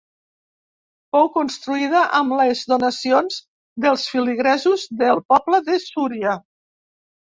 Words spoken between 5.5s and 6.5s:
de Súria.